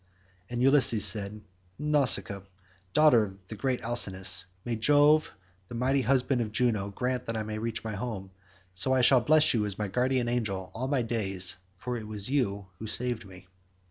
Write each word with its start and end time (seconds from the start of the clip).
And 0.49 0.63
Ulysses 0.63 1.05
said, 1.05 1.41
"Nausicaa, 1.77 2.41
daughter 2.91 3.35
of 3.51 3.57
great 3.59 3.83
Alcinous, 3.83 4.47
may 4.65 4.75
Jove 4.75 5.31
the 5.67 5.75
mighty 5.75 6.01
husband 6.01 6.41
of 6.41 6.51
Juno, 6.51 6.89
grant 6.89 7.27
that 7.27 7.37
I 7.37 7.43
may 7.43 7.59
reach 7.59 7.83
my 7.83 7.93
home; 7.93 8.31
so 8.73 8.99
shall 9.03 9.19
I 9.21 9.25
bless 9.25 9.53
you 9.53 9.63
as 9.63 9.77
my 9.77 9.87
guardian 9.87 10.27
angel 10.27 10.71
all 10.73 10.87
my 10.87 11.03
days, 11.03 11.57
for 11.77 11.97
it 11.97 12.07
was 12.07 12.31
you 12.31 12.65
who 12.79 12.87
saved 12.87 13.27
me." 13.27 13.47